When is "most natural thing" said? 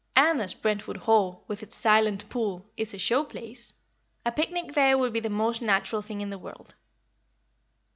5.29-6.21